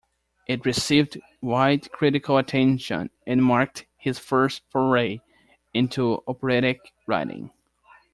It 0.47 0.65
received 0.65 1.21
wide 1.43 1.91
critical 1.91 2.39
attention 2.39 3.11
and 3.27 3.45
marked 3.45 3.85
his 3.97 4.17
first 4.17 4.63
foray 4.71 5.19
into 5.75 6.23
operatic 6.27 6.91
writing. 7.05 7.51